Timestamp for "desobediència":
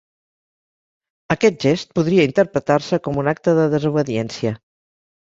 3.79-4.61